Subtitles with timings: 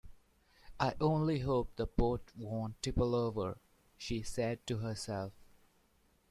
[0.79, 3.59] ‘I only hope the boat won’t tipple over!’
[3.99, 5.31] she said to herself.